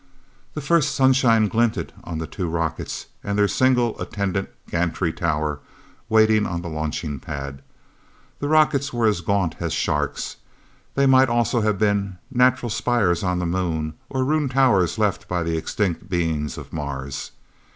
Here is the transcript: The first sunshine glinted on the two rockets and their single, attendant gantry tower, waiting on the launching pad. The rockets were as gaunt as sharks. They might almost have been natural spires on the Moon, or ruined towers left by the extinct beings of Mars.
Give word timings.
The 0.55 0.61
first 0.61 0.95
sunshine 0.95 1.47
glinted 1.47 1.93
on 2.03 2.17
the 2.17 2.25
two 2.25 2.47
rockets 2.49 3.05
and 3.23 3.37
their 3.37 3.47
single, 3.47 4.01
attendant 4.01 4.49
gantry 4.67 5.13
tower, 5.13 5.59
waiting 6.09 6.47
on 6.47 6.63
the 6.63 6.69
launching 6.69 7.19
pad. 7.19 7.61
The 8.39 8.47
rockets 8.47 8.91
were 8.91 9.05
as 9.05 9.21
gaunt 9.21 9.57
as 9.59 9.73
sharks. 9.73 10.37
They 10.95 11.05
might 11.05 11.29
almost 11.29 11.53
have 11.53 11.77
been 11.77 12.17
natural 12.31 12.71
spires 12.71 13.21
on 13.23 13.37
the 13.37 13.45
Moon, 13.45 13.93
or 14.09 14.23
ruined 14.25 14.49
towers 14.49 14.97
left 14.97 15.27
by 15.27 15.43
the 15.43 15.55
extinct 15.55 16.09
beings 16.09 16.57
of 16.57 16.73
Mars. 16.73 17.29